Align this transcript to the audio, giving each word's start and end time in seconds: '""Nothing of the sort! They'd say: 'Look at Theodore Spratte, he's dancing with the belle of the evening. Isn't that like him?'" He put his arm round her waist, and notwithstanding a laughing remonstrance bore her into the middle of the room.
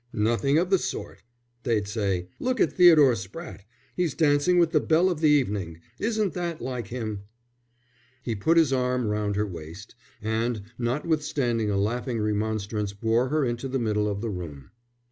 '""Nothing 0.31 0.57
of 0.57 0.71
the 0.71 0.79
sort! 0.79 1.21
They'd 1.61 1.87
say: 1.87 2.27
'Look 2.39 2.59
at 2.59 2.73
Theodore 2.73 3.13
Spratte, 3.13 3.65
he's 3.95 4.15
dancing 4.15 4.57
with 4.57 4.71
the 4.71 4.79
belle 4.79 5.11
of 5.11 5.19
the 5.19 5.29
evening. 5.29 5.79
Isn't 5.99 6.33
that 6.33 6.59
like 6.59 6.87
him?'" 6.87 7.25
He 8.23 8.33
put 8.33 8.57
his 8.57 8.73
arm 8.73 9.05
round 9.05 9.35
her 9.35 9.45
waist, 9.45 9.93
and 10.19 10.63
notwithstanding 10.79 11.69
a 11.69 11.77
laughing 11.77 12.19
remonstrance 12.19 12.93
bore 12.93 13.29
her 13.29 13.45
into 13.45 13.67
the 13.67 13.77
middle 13.77 14.07
of 14.09 14.21
the 14.21 14.31
room. 14.31 14.71